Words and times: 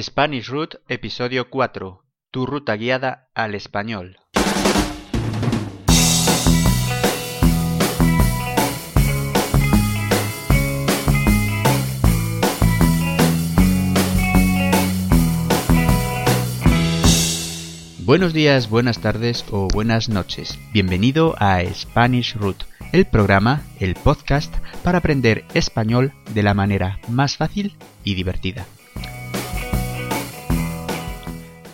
Spanish 0.00 0.48
Root, 0.48 0.76
episodio 0.88 1.50
4. 1.50 2.02
Tu 2.30 2.46
ruta 2.46 2.76
guiada 2.76 3.28
al 3.34 3.54
español. 3.54 4.16
Buenos 17.98 18.32
días, 18.32 18.70
buenas 18.70 18.98
tardes 18.98 19.44
o 19.50 19.68
buenas 19.68 20.08
noches. 20.08 20.58
Bienvenido 20.72 21.34
a 21.38 21.60
Spanish 21.66 22.34
Root, 22.34 22.64
el 22.92 23.04
programa, 23.04 23.62
el 23.78 23.94
podcast 23.96 24.54
para 24.82 24.98
aprender 24.98 25.44
español 25.52 26.14
de 26.32 26.42
la 26.42 26.54
manera 26.54 26.98
más 27.08 27.36
fácil 27.36 27.76
y 28.04 28.14
divertida. 28.14 28.66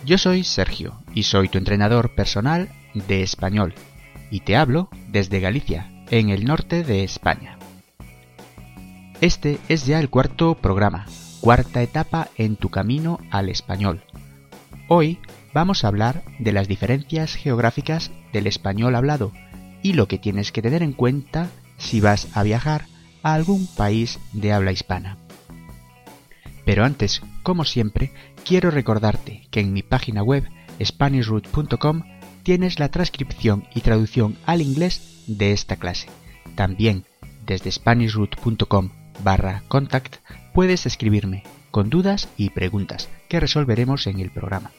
Yo 0.09 0.17
soy 0.17 0.43
Sergio 0.43 0.95
y 1.13 1.21
soy 1.21 1.49
tu 1.49 1.59
entrenador 1.59 2.15
personal 2.15 2.69
de 2.95 3.21
español 3.21 3.75
y 4.31 4.39
te 4.39 4.55
hablo 4.55 4.89
desde 5.07 5.39
Galicia, 5.39 6.03
en 6.09 6.29
el 6.29 6.45
norte 6.45 6.83
de 6.83 7.03
España. 7.03 7.59
Este 9.21 9.59
es 9.69 9.85
ya 9.85 9.99
el 9.99 10.09
cuarto 10.09 10.55
programa, 10.55 11.05
cuarta 11.41 11.83
etapa 11.83 12.29
en 12.37 12.55
tu 12.55 12.69
camino 12.69 13.19
al 13.29 13.49
español. 13.49 14.01
Hoy 14.87 15.19
vamos 15.53 15.83
a 15.83 15.89
hablar 15.89 16.23
de 16.39 16.53
las 16.53 16.67
diferencias 16.67 17.35
geográficas 17.35 18.09
del 18.33 18.47
español 18.47 18.95
hablado 18.95 19.31
y 19.83 19.93
lo 19.93 20.07
que 20.07 20.17
tienes 20.17 20.51
que 20.51 20.63
tener 20.63 20.81
en 20.81 20.93
cuenta 20.93 21.51
si 21.77 22.01
vas 22.01 22.35
a 22.35 22.41
viajar 22.41 22.87
a 23.21 23.35
algún 23.35 23.67
país 23.67 24.19
de 24.33 24.53
habla 24.53 24.71
hispana. 24.71 25.17
Pero 26.65 26.83
antes, 26.83 27.21
como 27.43 27.63
siempre, 27.63 28.11
quiero 28.49 28.71
recordarte 28.71 29.47
que 29.51 29.59
en 29.59 29.73
mi 29.73 29.83
página 29.83 30.23
web 30.23 30.43
SpanishRoot.com 30.83 32.01
tienes 32.41 32.79
la 32.79 32.89
transcripción 32.89 33.67
y 33.75 33.81
traducción 33.81 34.39
al 34.47 34.63
inglés 34.63 35.23
de 35.27 35.51
esta 35.51 35.75
clase. 35.75 36.07
También 36.55 37.05
desde 37.45 37.71
SpanishRoot.com 37.71 38.89
barra 39.23 39.61
contact 39.67 40.15
puedes 40.51 40.87
escribirme 40.87 41.43
con 41.69 41.91
dudas 41.91 42.27
y 42.37 42.49
preguntas 42.49 43.07
que 43.27 43.39
resolveremos 43.39 44.07
en 44.07 44.19
el 44.19 44.31
programa. 44.31 44.71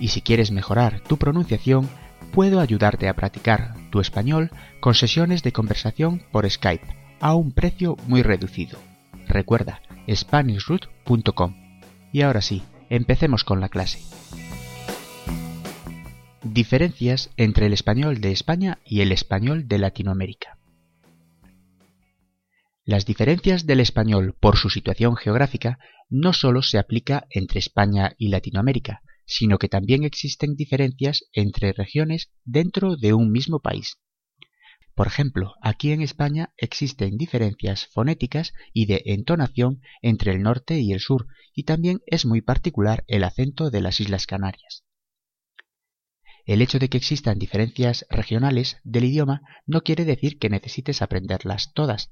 Y 0.00 0.08
si 0.08 0.20
quieres 0.20 0.50
mejorar 0.50 0.98
tu 0.98 1.16
pronunciación, 1.16 1.88
puedo 2.32 2.58
ayudarte 2.58 3.08
a 3.08 3.14
practicar 3.14 3.72
tu 3.90 4.00
español 4.00 4.50
con 4.80 4.94
sesiones 4.94 5.44
de 5.44 5.52
conversación 5.52 6.24
por 6.32 6.50
Skype 6.50 6.88
a 7.20 7.36
un 7.36 7.52
precio 7.52 7.96
muy 8.08 8.24
reducido. 8.24 8.80
Recuerda, 9.28 9.80
SpanishRoot.com. 10.12 11.63
Y 12.14 12.22
ahora 12.22 12.42
sí, 12.42 12.62
empecemos 12.90 13.42
con 13.42 13.60
la 13.60 13.68
clase. 13.68 13.98
Diferencias 16.44 17.32
entre 17.36 17.66
el 17.66 17.72
español 17.72 18.20
de 18.20 18.30
España 18.30 18.78
y 18.86 19.00
el 19.00 19.10
español 19.10 19.66
de 19.66 19.78
Latinoamérica. 19.78 20.56
Las 22.84 23.04
diferencias 23.04 23.66
del 23.66 23.80
español 23.80 24.36
por 24.38 24.56
su 24.56 24.70
situación 24.70 25.16
geográfica 25.16 25.80
no 26.08 26.32
solo 26.32 26.62
se 26.62 26.78
aplica 26.78 27.26
entre 27.30 27.58
España 27.58 28.14
y 28.16 28.28
Latinoamérica, 28.28 29.02
sino 29.26 29.58
que 29.58 29.68
también 29.68 30.04
existen 30.04 30.54
diferencias 30.54 31.24
entre 31.32 31.72
regiones 31.72 32.30
dentro 32.44 32.94
de 32.94 33.12
un 33.12 33.32
mismo 33.32 33.58
país. 33.58 33.96
Por 34.94 35.08
ejemplo, 35.08 35.54
aquí 35.60 35.90
en 35.90 36.02
España 36.02 36.52
existen 36.56 37.18
diferencias 37.18 37.88
fonéticas 37.88 38.52
y 38.72 38.86
de 38.86 39.02
entonación 39.06 39.80
entre 40.02 40.30
el 40.30 40.42
norte 40.42 40.78
y 40.78 40.92
el 40.92 41.00
sur, 41.00 41.26
y 41.52 41.64
también 41.64 42.00
es 42.06 42.24
muy 42.24 42.42
particular 42.42 43.04
el 43.08 43.24
acento 43.24 43.70
de 43.70 43.80
las 43.80 44.00
Islas 44.00 44.26
Canarias. 44.26 44.84
El 46.46 46.62
hecho 46.62 46.78
de 46.78 46.88
que 46.88 46.98
existan 46.98 47.38
diferencias 47.38 48.06
regionales 48.08 48.78
del 48.84 49.04
idioma 49.04 49.42
no 49.66 49.80
quiere 49.80 50.04
decir 50.04 50.38
que 50.38 50.50
necesites 50.50 51.02
aprenderlas 51.02 51.72
todas, 51.72 52.10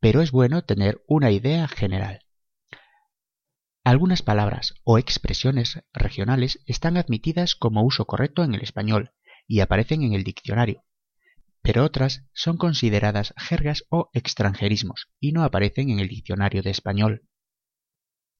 pero 0.00 0.20
es 0.20 0.30
bueno 0.30 0.62
tener 0.62 1.02
una 1.06 1.30
idea 1.30 1.68
general. 1.68 2.20
Algunas 3.82 4.22
palabras 4.22 4.74
o 4.82 4.98
expresiones 4.98 5.82
regionales 5.92 6.60
están 6.66 6.96
admitidas 6.96 7.54
como 7.54 7.82
uso 7.82 8.06
correcto 8.06 8.42
en 8.42 8.54
el 8.54 8.62
español 8.62 9.12
y 9.46 9.60
aparecen 9.60 10.02
en 10.02 10.14
el 10.14 10.24
diccionario, 10.24 10.83
pero 11.64 11.82
otras 11.82 12.26
son 12.34 12.58
consideradas 12.58 13.32
jergas 13.38 13.84
o 13.88 14.10
extranjerismos 14.12 15.08
y 15.18 15.32
no 15.32 15.42
aparecen 15.44 15.88
en 15.88 15.98
el 15.98 16.08
diccionario 16.08 16.62
de 16.62 16.68
español. 16.68 17.22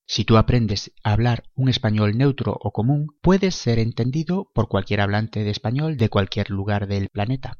Si 0.07 0.27
tú 0.27 0.37
aprendes 0.37 0.93
a 1.03 1.15
hablar 1.15 1.45
un 1.55 1.71
español 1.71 2.19
neutro 2.19 2.55
o 2.61 2.71
común, 2.71 3.07
puedes 3.23 3.55
ser 3.55 3.79
entendido 3.79 4.51
por 4.55 4.69
cualquier 4.69 5.01
hablante 5.01 5.43
de 5.43 5.51
español 5.51 5.97
de 5.97 6.11
cualquier 6.11 6.51
lugar 6.51 6.87
del 6.87 7.09
planeta. 7.09 7.59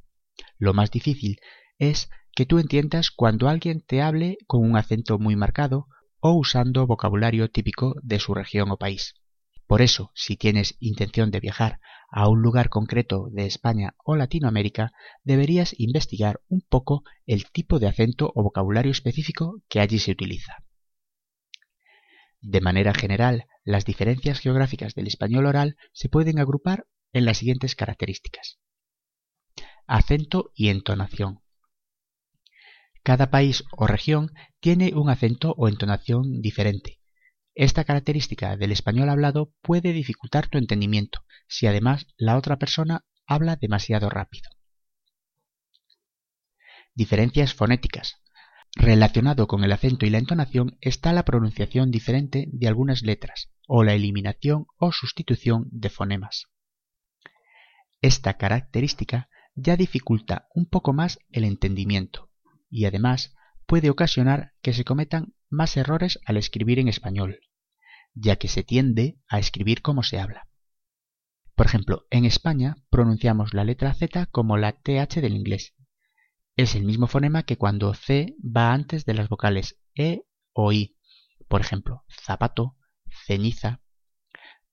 Lo 0.59 0.75
más 0.75 0.91
difícil 0.91 1.39
es 1.79 2.11
que 2.37 2.45
tú 2.45 2.59
entiendas 2.59 3.11
cuando 3.11 3.49
alguien 3.49 3.81
te 3.81 4.03
hable 4.03 4.37
con 4.47 4.61
un 4.61 4.77
acento 4.77 5.19
muy 5.19 5.35
marcado 5.35 5.87
o 6.21 6.33
usando 6.33 6.87
vocabulario 6.87 7.51
típico 7.51 7.95
de 8.03 8.21
su 8.21 8.35
región 8.35 8.71
o 8.71 8.77
país. 8.77 9.15
Por 9.67 9.81
eso, 9.81 10.13
si 10.15 10.37
tienes 10.37 10.77
intención 10.79 11.31
de 11.31 11.41
viajar 11.41 11.81
a 12.17 12.29
un 12.29 12.43
lugar 12.43 12.69
concreto 12.69 13.29
de 13.33 13.45
España 13.45 13.97
o 14.05 14.15
Latinoamérica, 14.15 14.93
deberías 15.25 15.75
investigar 15.79 16.41
un 16.47 16.61
poco 16.61 17.03
el 17.27 17.51
tipo 17.51 17.81
de 17.81 17.89
acento 17.89 18.31
o 18.37 18.45
vocabulario 18.45 18.93
específico 18.93 19.61
que 19.69 19.81
allí 19.81 19.99
se 19.99 20.13
utiliza. 20.13 20.63
De 22.41 22.61
manera 22.61 22.95
general, 22.95 23.47
las 23.65 23.85
diferencias 23.85 24.39
geográficas 24.39 24.95
del 24.95 25.09
español 25.09 25.47
oral 25.47 25.77
se 25.93 26.09
pueden 26.09 26.39
agrupar 26.39 26.87
en 27.13 27.25
las 27.25 27.39
siguientes 27.39 27.75
características. 27.75 28.61
Acento 29.89 30.53
y 30.55 30.69
entonación. 30.69 31.41
Cada 33.03 33.33
país 33.33 33.65
o 33.73 33.89
región 33.89 34.31
tiene 34.61 34.95
un 34.95 35.11
acento 35.11 35.53
o 35.59 35.67
entonación 35.67 36.41
diferente. 36.41 37.01
Esta 37.55 37.85
característica 37.85 38.57
del 38.57 38.73
español 38.73 39.09
hablado 39.09 39.53
puede 39.63 39.93
dificultar 39.93 40.49
tu 40.49 40.59
entendimiento 40.59 41.25
si 41.47 41.67
además 41.67 42.07
la 42.17 42.37
otra 42.37 42.59
persona 42.59 43.05
habla 43.27 43.57
demasiado 43.57 44.11
rápido. 44.11 44.51
Diferencias 46.95 47.55
fonéticas. 47.55 48.21
Relacionado 48.77 49.47
con 49.47 49.63
el 49.63 49.71
acento 49.71 50.05
y 50.05 50.11
la 50.11 50.19
entonación 50.19 50.79
está 50.81 51.13
la 51.13 51.25
pronunciación 51.25 51.93
diferente 51.93 52.49
de 52.53 52.67
algunas 52.67 53.03
letras 53.03 53.51
o 53.69 53.85
la 53.85 53.95
eliminación 53.95 54.67
o 54.79 54.91
sustitución 54.91 55.69
de 55.71 55.91
fonemas. 55.91 56.47
Esta 58.01 58.35
característica 58.35 59.29
ya 59.55 59.77
dificulta 59.77 60.49
un 60.55 60.67
poco 60.67 60.93
más 60.93 61.21
el 61.31 61.45
entendimiento 61.45 62.31
y 62.69 62.87
además 62.87 63.35
puede 63.67 63.91
ocasionar 63.91 64.53
que 64.61 64.73
se 64.73 64.85
cometan 64.85 65.34
más 65.51 65.77
errores 65.77 66.19
al 66.25 66.37
escribir 66.37 66.79
en 66.79 66.89
español, 66.89 67.41
ya 68.15 68.37
que 68.37 68.49
se 68.49 68.63
tiende 68.63 69.19
a 69.29 69.39
escribir 69.39 69.83
como 69.83 70.03
se 70.03 70.19
habla. 70.19 70.49
Por 71.55 71.67
ejemplo, 71.67 72.07
en 72.11 72.25
España 72.25 72.77
pronunciamos 72.91 73.55
la 73.55 73.65
letra 73.65 73.95
Z 73.95 74.27
como 74.27 74.57
la 74.57 74.73
TH 74.73 75.21
del 75.21 75.35
inglés. 75.35 75.75
Es 76.57 76.75
el 76.75 76.85
mismo 76.85 77.07
fonema 77.07 77.45
que 77.45 77.57
cuando 77.57 77.95
C 77.95 78.37
va 78.45 78.73
antes 78.73 79.05
de 79.05 79.15
las 79.15 79.29
vocales 79.29 79.81
E 79.95 80.23
o 80.53 80.73
I. 80.73 80.97
Por 81.49 81.61
ejemplo, 81.61 82.05
zapato, 82.09 82.77
ceniza. 83.27 83.81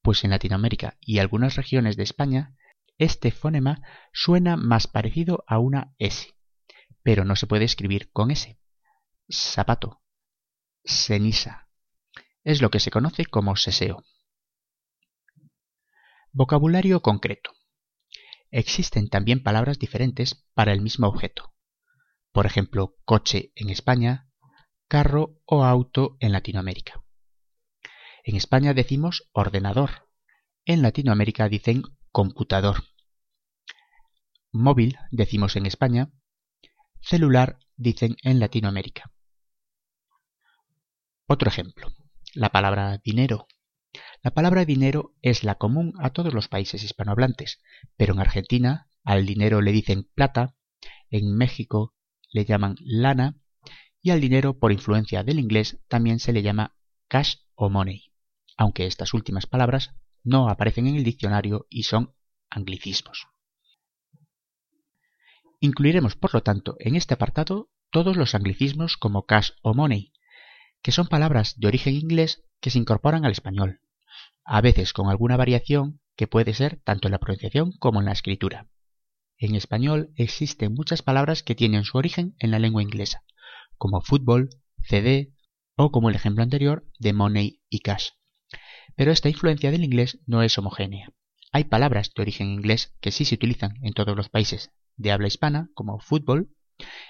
Pues 0.01 0.23
en 0.23 0.31
Latinoamérica 0.31 0.97
y 0.99 1.19
algunas 1.19 1.55
regiones 1.55 1.97
de 1.97 2.03
España, 2.03 2.55
este 2.97 3.31
fonema 3.31 3.81
suena 4.13 4.57
más 4.57 4.87
parecido 4.87 5.43
a 5.47 5.59
una 5.59 5.93
S 5.99 6.33
pero 7.03 7.25
no 7.25 7.35
se 7.35 7.47
puede 7.47 7.65
escribir 7.65 8.11
con 8.11 8.31
S. 8.31 8.59
Zapato. 9.31 10.01
Ceniza. 10.83 11.67
Es 12.43 12.61
lo 12.61 12.69
que 12.69 12.79
se 12.79 12.91
conoce 12.91 13.25
como 13.25 13.55
seseo. 13.55 14.03
Vocabulario 16.31 17.01
concreto. 17.01 17.51
Existen 18.49 19.09
también 19.09 19.43
palabras 19.43 19.79
diferentes 19.79 20.45
para 20.53 20.73
el 20.73 20.81
mismo 20.81 21.07
objeto. 21.07 21.53
Por 22.31 22.45
ejemplo, 22.45 22.95
coche 23.05 23.51
en 23.55 23.69
España, 23.69 24.29
carro 24.87 25.39
o 25.45 25.63
auto 25.63 26.17
en 26.19 26.31
Latinoamérica. 26.31 27.03
En 28.23 28.35
España 28.35 28.73
decimos 28.73 29.29
ordenador. 29.33 30.09
En 30.65 30.81
Latinoamérica 30.81 31.49
dicen 31.49 31.83
computador. 32.11 32.83
Móvil 34.51 34.97
decimos 35.11 35.55
en 35.55 35.65
España 35.65 36.11
celular 37.01 37.57
dicen 37.77 38.15
en 38.21 38.39
Latinoamérica. 38.39 39.11
Otro 41.33 41.47
ejemplo, 41.47 41.87
la 42.33 42.49
palabra 42.49 42.99
dinero. 43.05 43.47
La 44.21 44.31
palabra 44.31 44.65
dinero 44.65 45.15
es 45.21 45.45
la 45.45 45.55
común 45.55 45.93
a 45.97 46.09
todos 46.09 46.33
los 46.33 46.49
países 46.49 46.83
hispanohablantes, 46.83 47.61
pero 47.95 48.11
en 48.11 48.19
Argentina 48.19 48.89
al 49.05 49.25
dinero 49.25 49.61
le 49.61 49.71
dicen 49.71 50.09
plata, 50.13 50.57
en 51.09 51.33
México 51.37 51.95
le 52.33 52.43
llaman 52.43 52.75
lana 52.81 53.39
y 54.01 54.09
al 54.09 54.19
dinero 54.19 54.59
por 54.59 54.73
influencia 54.73 55.23
del 55.23 55.39
inglés 55.39 55.79
también 55.87 56.19
se 56.19 56.33
le 56.33 56.41
llama 56.41 56.75
cash 57.07 57.35
o 57.55 57.69
money, 57.69 58.11
aunque 58.57 58.85
estas 58.85 59.13
últimas 59.13 59.47
palabras 59.47 59.95
no 60.25 60.49
aparecen 60.49 60.87
en 60.87 60.97
el 60.97 61.05
diccionario 61.05 61.65
y 61.69 61.83
son 61.83 62.13
anglicismos. 62.49 63.27
Incluiremos, 65.61 66.17
por 66.17 66.33
lo 66.33 66.43
tanto, 66.43 66.75
en 66.79 66.97
este 66.97 67.13
apartado 67.13 67.71
todos 67.89 68.17
los 68.17 68.35
anglicismos 68.35 68.97
como 68.97 69.25
cash 69.25 69.51
o 69.61 69.73
money, 69.73 70.11
que 70.81 70.91
son 70.91 71.07
palabras 71.07 71.59
de 71.59 71.67
origen 71.67 71.95
inglés 71.95 72.43
que 72.59 72.69
se 72.69 72.79
incorporan 72.79 73.25
al 73.25 73.31
español, 73.31 73.81
a 74.43 74.61
veces 74.61 74.93
con 74.93 75.09
alguna 75.09 75.37
variación 75.37 76.01
que 76.15 76.27
puede 76.27 76.53
ser 76.53 76.81
tanto 76.83 77.07
en 77.07 77.13
la 77.13 77.19
pronunciación 77.19 77.71
como 77.79 77.99
en 77.99 78.05
la 78.05 78.11
escritura. 78.11 78.67
En 79.37 79.55
español 79.55 80.11
existen 80.15 80.73
muchas 80.73 81.01
palabras 81.01 81.41
que 81.41 81.55
tienen 81.55 81.83
su 81.83 81.97
origen 81.97 82.35
en 82.39 82.51
la 82.51 82.59
lengua 82.59 82.83
inglesa, 82.83 83.23
como 83.77 84.01
fútbol, 84.01 84.49
CD 84.83 85.33
o 85.75 85.91
como 85.91 86.09
el 86.09 86.15
ejemplo 86.15 86.43
anterior 86.43 86.85
de 86.99 87.13
money 87.13 87.61
y 87.69 87.79
cash. 87.79 88.09
Pero 88.95 89.11
esta 89.11 89.29
influencia 89.29 89.71
del 89.71 89.83
inglés 89.83 90.19
no 90.27 90.43
es 90.43 90.57
homogénea. 90.57 91.09
Hay 91.51 91.63
palabras 91.65 92.11
de 92.15 92.21
origen 92.21 92.47
inglés 92.49 92.93
que 93.01 93.11
sí 93.11 93.25
se 93.25 93.35
utilizan 93.35 93.73
en 93.81 93.93
todos 93.93 94.15
los 94.15 94.29
países 94.29 94.71
de 94.95 95.11
habla 95.11 95.27
hispana, 95.27 95.69
como 95.73 95.99
fútbol, 95.99 96.53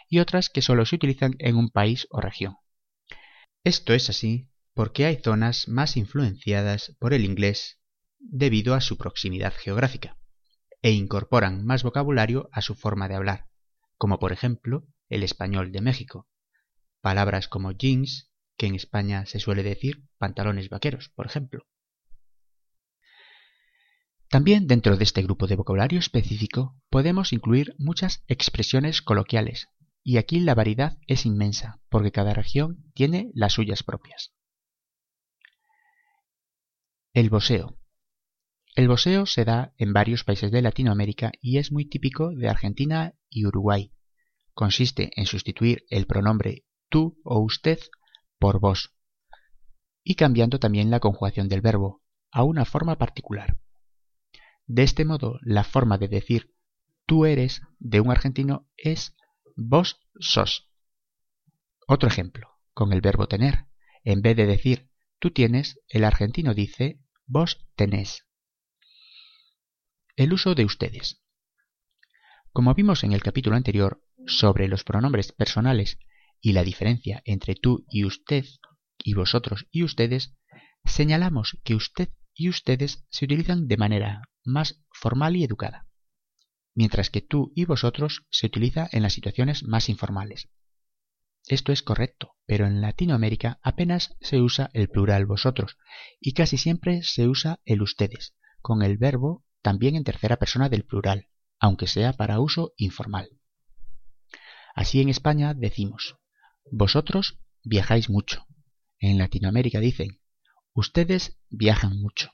y 0.09 0.19
otras 0.19 0.49
que 0.49 0.61
solo 0.61 0.85
se 0.85 0.95
utilizan 0.95 1.35
en 1.39 1.57
un 1.57 1.69
país 1.69 2.07
o 2.09 2.21
región. 2.21 2.55
Esto 3.63 3.93
es 3.93 4.09
así 4.09 4.49
porque 4.73 5.05
hay 5.05 5.17
zonas 5.17 5.67
más 5.67 5.95
influenciadas 5.95 6.95
por 6.99 7.13
el 7.13 7.25
inglés 7.25 7.79
debido 8.17 8.73
a 8.73 8.81
su 8.81 8.97
proximidad 8.97 9.53
geográfica, 9.55 10.17
e 10.81 10.91
incorporan 10.91 11.63
más 11.65 11.83
vocabulario 11.83 12.49
a 12.51 12.61
su 12.61 12.73
forma 12.73 13.07
de 13.07 13.15
hablar, 13.15 13.49
como 13.97 14.17
por 14.19 14.31
ejemplo 14.31 14.87
el 15.09 15.21
español 15.23 15.71
de 15.71 15.81
México. 15.81 16.27
Palabras 17.01 17.47
como 17.47 17.71
jeans, 17.71 18.31
que 18.57 18.65
en 18.65 18.75
España 18.75 19.25
se 19.25 19.39
suele 19.39 19.61
decir 19.61 20.07
pantalones 20.17 20.69
vaqueros, 20.69 21.09
por 21.09 21.27
ejemplo. 21.27 21.67
También 24.27 24.65
dentro 24.65 24.97
de 24.97 25.03
este 25.03 25.21
grupo 25.21 25.45
de 25.45 25.55
vocabulario 25.55 25.99
específico 25.99 26.81
podemos 26.89 27.33
incluir 27.33 27.75
muchas 27.77 28.23
expresiones 28.27 29.01
coloquiales, 29.01 29.67
y 30.03 30.17
aquí 30.17 30.39
la 30.39 30.55
variedad 30.55 30.97
es 31.07 31.25
inmensa, 31.25 31.81
porque 31.89 32.11
cada 32.11 32.33
región 32.33 32.83
tiene 32.93 33.31
las 33.33 33.53
suyas 33.53 33.83
propias. 33.83 34.33
El 37.13 37.29
boseo. 37.29 37.77
El 38.75 38.87
boseo 38.87 39.25
se 39.25 39.43
da 39.43 39.73
en 39.77 39.93
varios 39.93 40.23
países 40.23 40.51
de 40.51 40.61
Latinoamérica 40.61 41.31
y 41.41 41.57
es 41.57 41.71
muy 41.71 41.85
típico 41.85 42.33
de 42.33 42.49
Argentina 42.49 43.13
y 43.29 43.45
Uruguay. 43.45 43.91
Consiste 44.53 45.11
en 45.15 45.25
sustituir 45.25 45.83
el 45.89 46.07
pronombre 46.07 46.65
tú 46.89 47.19
o 47.23 47.39
usted 47.39 47.79
por 48.39 48.59
vos 48.59 48.93
y 50.03 50.15
cambiando 50.15 50.59
también 50.59 50.89
la 50.89 50.99
conjugación 50.99 51.47
del 51.47 51.61
verbo 51.61 52.01
a 52.31 52.43
una 52.43 52.65
forma 52.65 52.97
particular. 52.97 53.59
De 54.65 54.83
este 54.83 55.05
modo, 55.05 55.37
la 55.41 55.63
forma 55.63 55.97
de 55.97 56.07
decir 56.07 56.53
tú 57.05 57.25
eres 57.25 57.61
de 57.79 57.99
un 57.99 58.09
argentino 58.09 58.69
es 58.77 59.15
vos 59.69 59.99
sos. 60.19 60.69
Otro 61.87 62.07
ejemplo, 62.07 62.49
con 62.73 62.93
el 62.93 63.01
verbo 63.01 63.27
tener. 63.27 63.65
En 64.03 64.21
vez 64.21 64.35
de 64.35 64.45
decir 64.45 64.89
tú 65.19 65.31
tienes, 65.31 65.79
el 65.87 66.03
argentino 66.03 66.53
dice 66.53 66.99
vos 67.25 67.67
tenés. 67.75 68.25
El 70.15 70.33
uso 70.33 70.55
de 70.55 70.65
ustedes. 70.65 71.21
Como 72.51 72.73
vimos 72.73 73.03
en 73.03 73.13
el 73.13 73.23
capítulo 73.23 73.55
anterior 73.55 74.03
sobre 74.27 74.67
los 74.67 74.83
pronombres 74.83 75.31
personales 75.31 75.97
y 76.41 76.53
la 76.53 76.63
diferencia 76.63 77.21
entre 77.25 77.55
tú 77.55 77.85
y 77.89 78.03
usted 78.03 78.45
y 79.03 79.13
vosotros 79.13 79.67
y 79.71 79.83
ustedes, 79.83 80.35
señalamos 80.83 81.57
que 81.63 81.75
usted 81.75 82.09
y 82.33 82.49
ustedes 82.49 83.05
se 83.09 83.25
utilizan 83.25 83.67
de 83.67 83.77
manera 83.77 84.29
más 84.43 84.83
formal 84.91 85.35
y 85.35 85.43
educada, 85.43 85.87
mientras 86.81 87.11
que 87.11 87.21
tú 87.21 87.51
y 87.53 87.65
vosotros 87.65 88.25
se 88.31 88.47
utiliza 88.47 88.89
en 88.91 89.03
las 89.03 89.13
situaciones 89.13 89.61
más 89.63 89.87
informales. 89.87 90.49
Esto 91.45 91.71
es 91.71 91.83
correcto, 91.83 92.33
pero 92.47 92.65
en 92.65 92.81
Latinoamérica 92.81 93.59
apenas 93.61 94.15
se 94.19 94.41
usa 94.41 94.71
el 94.73 94.89
plural 94.89 95.27
vosotros 95.27 95.77
y 96.19 96.33
casi 96.33 96.57
siempre 96.57 97.03
se 97.03 97.27
usa 97.27 97.59
el 97.65 97.83
ustedes, 97.83 98.33
con 98.61 98.81
el 98.81 98.97
verbo 98.97 99.45
también 99.61 99.95
en 99.95 100.03
tercera 100.03 100.37
persona 100.37 100.69
del 100.69 100.83
plural, 100.83 101.27
aunque 101.59 101.85
sea 101.85 102.13
para 102.13 102.39
uso 102.39 102.73
informal. 102.77 103.29
Así 104.73 105.01
en 105.01 105.09
España 105.09 105.53
decimos, 105.53 106.17
vosotros 106.71 107.37
viajáis 107.63 108.09
mucho. 108.09 108.47
En 108.97 109.19
Latinoamérica 109.19 109.79
dicen, 109.79 110.19
ustedes 110.73 111.37
viajan 111.51 112.01
mucho. 112.01 112.31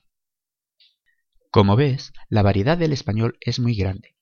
Como 1.50 1.76
ves, 1.76 2.14
la 2.30 2.40
variedad 2.40 2.78
del 2.78 2.94
español 2.94 3.36
es 3.42 3.58
muy 3.58 3.74
grande 3.74 4.16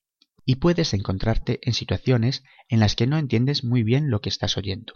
y 0.47 0.57
puedes 0.57 0.95
encontrarte 0.95 1.59
en 1.63 1.75
situaciones 1.75 2.45
en 2.69 2.79
las 2.81 2.95
que 2.95 3.09
no 3.09 3.19
entiendes 3.19 3.65
muy 3.65 3.83
bien 3.83 4.11
lo 4.11 4.21
que 4.21 4.29
estás 4.29 4.57
oyendo. 4.57 4.95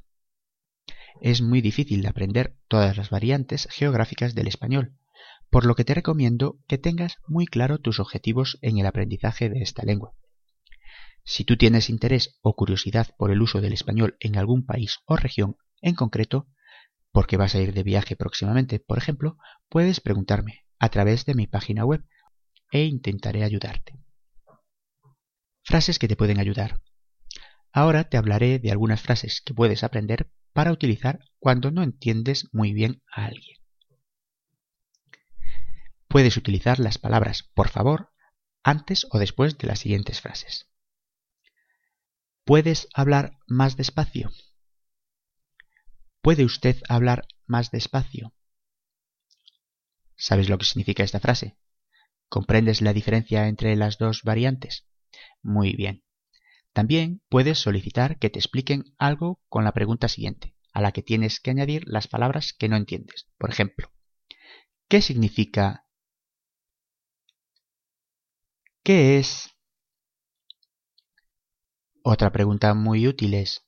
Es 1.21 1.43
muy 1.43 1.61
difícil 1.61 2.03
de 2.03 2.09
aprender 2.09 2.57
todas 2.69 2.97
las 2.97 3.11
variantes 3.11 3.67
geográficas 3.71 4.37
del 4.37 4.47
español, 4.47 4.97
por 5.51 5.67
lo 5.67 5.75
que 5.75 5.85
te 5.85 5.93
recomiendo 5.93 6.61
que 6.69 6.79
tengas 6.79 7.17
muy 7.27 7.47
claro 7.47 7.79
tus 7.79 7.99
objetivos 7.99 8.59
en 8.63 8.79
el 8.79 8.87
aprendizaje 8.87 9.51
de 9.51 9.61
esta 9.61 9.83
lengua. 9.83 10.15
Si 11.25 11.45
tú 11.45 11.57
tienes 11.57 11.91
interés 11.91 12.39
o 12.43 12.55
curiosidad 12.55 13.09
por 13.19 13.33
el 13.33 13.43
uso 13.43 13.61
del 13.61 13.73
español 13.73 14.17
en 14.21 14.39
algún 14.39 14.65
país 14.65 15.01
o 15.05 15.17
región 15.17 15.57
en 15.83 15.97
concreto, 15.97 16.47
porque 17.11 17.37
vas 17.37 17.57
a 17.57 17.61
ir 17.61 17.75
de 17.75 17.83
viaje 17.83 18.15
próximamente, 18.15 18.79
por 18.79 18.99
ejemplo, 18.99 19.37
puedes 19.69 20.01
preguntarme 20.01 20.61
a 20.79 20.91
través 20.91 21.27
de 21.27 21.35
mi 21.35 21.49
página 21.49 21.85
web 21.85 22.05
e 22.71 22.85
intentaré 22.85 23.43
ayudarte. 23.43 23.99
Frases 25.71 26.01
que 26.01 26.09
te 26.09 26.17
pueden 26.17 26.41
ayudar. 26.41 26.83
Ahora 27.71 28.03
te 28.03 28.17
hablaré 28.17 28.59
de 28.59 28.73
algunas 28.73 29.01
frases 29.01 29.41
que 29.41 29.55
puedes 29.55 29.85
aprender 29.85 30.29
para 30.53 30.73
utilizar 30.73 31.21
cuando 31.39 31.71
no 31.71 31.85
entiendes 31.85 32.49
muy 32.51 32.73
bien 32.73 33.05
a 33.09 33.27
alguien. 33.27 33.57
Puedes 36.09 36.37
utilizar 36.37 36.81
las 36.81 36.99
palabras 36.99 37.45
por 37.55 37.69
favor 37.69 38.11
antes 38.65 39.07
o 39.13 39.21
después 39.21 39.59
de 39.59 39.69
las 39.69 39.79
siguientes 39.79 40.21
frases. 40.21 40.67
¿Puedes 42.45 42.89
hablar 42.93 43.39
más 43.47 43.77
despacio? 43.77 44.33
¿Puede 46.21 46.45
usted 46.45 46.83
hablar 46.89 47.29
más 47.47 47.71
despacio? 47.71 48.35
¿Sabes 50.17 50.49
lo 50.49 50.59
que 50.59 50.65
significa 50.65 51.05
esta 51.05 51.21
frase? 51.21 51.57
¿Comprendes 52.29 52.81
la 52.81 52.93
diferencia 52.93 53.47
entre 53.47 53.77
las 53.77 53.99
dos 53.99 54.25
variantes? 54.25 54.91
Muy 55.43 55.75
bien. 55.75 56.05
También 56.73 57.23
puedes 57.29 57.59
solicitar 57.59 58.19
que 58.19 58.31
te 58.31 58.39
expliquen 58.39 58.85
algo 58.99 59.41
con 59.49 59.65
la 59.65 59.73
pregunta 59.73 60.09
siguiente, 60.09 60.55
a 60.73 60.81
la 60.81 60.93
que 60.93 61.03
tienes 61.03 61.41
que 61.41 61.51
añadir 61.51 61.85
las 61.87 62.09
palabras 62.09 62.53
que 62.53 62.69
no 62.69 62.77
entiendes. 62.77 63.29
Por 63.39 63.51
ejemplo, 63.51 63.93
¿qué 64.89 65.03
significa? 65.03 65.87
¿Qué 68.83 69.19
es? 69.19 69.51
Otra 72.03 72.33
pregunta 72.33 72.73
muy 72.75 73.07
útil 73.07 73.35
es, 73.35 73.67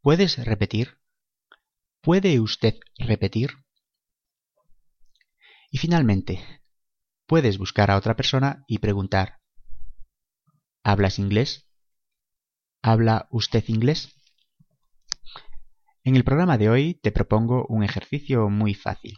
¿puedes 0.00 0.44
repetir? 0.44 0.98
¿Puede 2.00 2.40
usted 2.40 2.78
repetir? 2.98 3.50
Y 5.70 5.78
finalmente, 5.78 6.62
puedes 7.26 7.58
buscar 7.58 7.90
a 7.90 7.96
otra 7.96 8.14
persona 8.14 8.64
y 8.68 8.78
preguntar 8.78 9.41
¿Hablas 10.84 11.20
inglés? 11.20 11.68
¿Habla 12.82 13.28
usted 13.30 13.62
inglés? 13.68 14.16
En 16.02 16.16
el 16.16 16.24
programa 16.24 16.58
de 16.58 16.70
hoy 16.70 16.94
te 16.94 17.12
propongo 17.12 17.66
un 17.68 17.84
ejercicio 17.84 18.50
muy 18.50 18.74
fácil. 18.74 19.16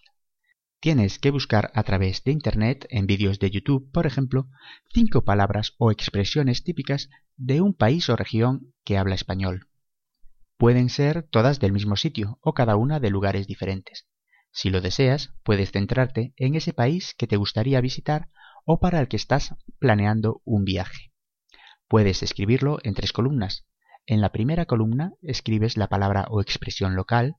Tienes 0.78 1.18
que 1.18 1.30
buscar 1.30 1.70
a 1.74 1.82
través 1.82 2.22
de 2.22 2.32
Internet, 2.32 2.86
en 2.90 3.06
vídeos 3.06 3.38
de 3.38 3.50
YouTube, 3.50 3.90
por 3.92 4.06
ejemplo, 4.06 4.50
cinco 4.92 5.24
palabras 5.24 5.72
o 5.78 5.90
expresiones 5.90 6.64
típicas 6.64 7.08
de 7.38 7.62
un 7.62 7.72
país 7.72 8.10
o 8.10 8.16
región 8.16 8.74
que 8.84 8.98
habla 8.98 9.14
español. 9.14 9.70
Pueden 10.58 10.90
ser 10.90 11.22
todas 11.22 11.60
del 11.60 11.72
mismo 11.72 11.96
sitio 11.96 12.38
o 12.42 12.52
cada 12.52 12.76
una 12.76 13.00
de 13.00 13.08
lugares 13.08 13.46
diferentes. 13.46 14.06
Si 14.52 14.68
lo 14.68 14.82
deseas, 14.82 15.32
puedes 15.42 15.72
centrarte 15.72 16.34
en 16.36 16.56
ese 16.56 16.74
país 16.74 17.14
que 17.16 17.26
te 17.26 17.38
gustaría 17.38 17.80
visitar 17.80 18.28
o 18.66 18.80
para 18.80 19.00
el 19.00 19.08
que 19.08 19.16
estás 19.16 19.54
planeando 19.78 20.42
un 20.44 20.66
viaje. 20.66 21.13
Puedes 21.94 22.24
escribirlo 22.24 22.80
en 22.82 22.94
tres 22.94 23.12
columnas. 23.12 23.68
En 24.04 24.20
la 24.20 24.32
primera 24.32 24.66
columna 24.66 25.12
escribes 25.22 25.76
la 25.76 25.86
palabra 25.86 26.26
o 26.28 26.40
expresión 26.40 26.96
local, 26.96 27.36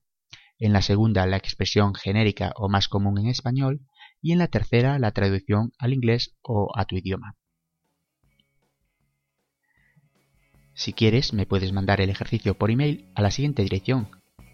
en 0.59 0.71
la 0.71 0.81
segunda 0.81 1.25
la 1.25 1.35
expresión 1.35 1.93
genérica 1.93 2.53
o 2.55 2.69
más 2.69 2.87
común 2.87 3.19
en 3.19 3.27
español 3.27 3.81
y 4.21 4.31
en 4.31 4.37
la 4.37 4.47
tercera 4.47 4.97
la 4.97 5.11
traducción 5.11 5.73
al 5.77 5.91
inglés 5.91 6.37
o 6.41 6.71
a 6.73 6.85
tu 6.85 6.95
idioma. 6.95 7.35
Si 10.73 10.93
quieres, 10.93 11.33
me 11.33 11.45
puedes 11.45 11.73
mandar 11.73 11.99
el 11.99 12.09
ejercicio 12.09 12.57
por 12.57 12.71
email 12.71 13.11
a 13.13 13.21
la 13.21 13.31
siguiente 13.31 13.61
dirección 13.61 14.07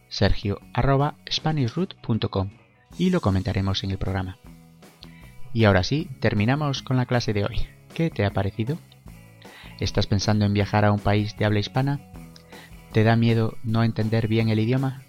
sergio.spanishroot.com 0.09 2.49
y 2.97 3.11
lo 3.11 3.21
comentaremos 3.21 3.83
en 3.83 3.91
el 3.91 3.99
programa. 3.99 4.39
Y 5.53 5.65
ahora 5.65 5.83
sí, 5.83 6.09
terminamos 6.21 6.81
con 6.81 6.97
la 6.97 7.05
clase 7.05 7.33
de 7.33 7.45
hoy. 7.45 7.67
¿Qué 7.93 8.09
te 8.09 8.25
ha 8.25 8.31
parecido? 8.31 8.79
¿Estás 9.81 10.05
pensando 10.05 10.45
en 10.45 10.53
viajar 10.53 10.85
a 10.85 10.91
un 10.91 10.99
país 10.99 11.35
de 11.37 11.45
habla 11.45 11.59
hispana? 11.59 11.99
¿Te 12.91 13.03
da 13.03 13.15
miedo 13.15 13.57
no 13.63 13.83
entender 13.83 14.27
bien 14.27 14.49
el 14.49 14.59
idioma? 14.59 15.01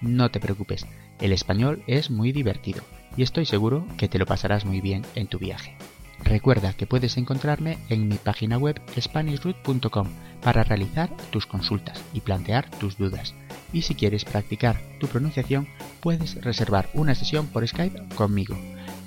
No 0.00 0.30
te 0.30 0.40
preocupes, 0.40 0.86
el 1.20 1.30
español 1.30 1.84
es 1.86 2.10
muy 2.10 2.32
divertido 2.32 2.82
y 3.18 3.22
estoy 3.22 3.44
seguro 3.44 3.86
que 3.98 4.08
te 4.08 4.18
lo 4.18 4.24
pasarás 4.24 4.64
muy 4.64 4.80
bien 4.80 5.04
en 5.14 5.26
tu 5.26 5.38
viaje. 5.38 5.76
Recuerda 6.24 6.72
que 6.72 6.86
puedes 6.86 7.18
encontrarme 7.18 7.76
en 7.90 8.08
mi 8.08 8.16
página 8.16 8.56
web 8.56 8.80
SpanishRoot.com 8.98 10.08
para 10.40 10.64
realizar 10.64 11.14
tus 11.30 11.44
consultas 11.44 12.02
y 12.14 12.20
plantear 12.20 12.70
tus 12.70 12.96
dudas. 12.96 13.34
Y 13.74 13.82
si 13.82 13.94
quieres 13.94 14.24
practicar 14.24 14.80
tu 15.00 15.06
pronunciación, 15.06 15.68
puedes 16.00 16.42
reservar 16.42 16.88
una 16.94 17.14
sesión 17.14 17.46
por 17.46 17.68
Skype 17.68 18.14
conmigo. 18.14 18.56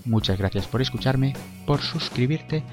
Muchas 0.05 0.37
gracias 0.37 0.67
por 0.67 0.83
escucharme, 0.83 1.33
por 1.65 1.81
suscribirte, 1.81 2.63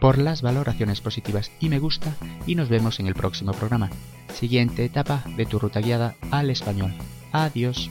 por 0.00 0.18
las 0.18 0.42
valoraciones 0.42 1.00
positivas 1.00 1.50
y 1.60 1.68
me 1.68 1.78
gusta 1.78 2.14
y 2.46 2.54
nos 2.54 2.68
vemos 2.68 3.00
en 3.00 3.06
el 3.06 3.14
próximo 3.14 3.52
programa. 3.52 3.90
Siguiente 4.32 4.84
etapa 4.84 5.24
de 5.36 5.46
tu 5.46 5.58
ruta 5.58 5.80
guiada 5.80 6.14
al 6.30 6.50
español. 6.50 6.92
Adiós. 7.32 7.90